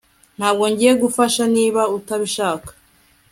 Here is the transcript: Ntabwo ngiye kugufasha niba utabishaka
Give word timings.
Ntabwo 0.37 0.63
ngiye 0.71 0.91
kugufasha 0.95 1.43
niba 1.55 1.81
utabishaka 1.97 2.69